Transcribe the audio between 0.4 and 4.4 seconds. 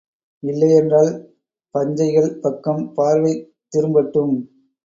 இல்லையென்றால், பஞ்சைகள் பக்கம் பார்வை திரும் பட்டும்.